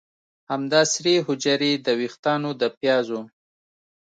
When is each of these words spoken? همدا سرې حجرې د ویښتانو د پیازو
همدا 0.51 0.81
سرې 0.93 1.15
حجرې 1.27 1.71
د 1.85 1.87
ویښتانو 1.99 2.49
د 2.61 2.63
پیازو 2.77 3.21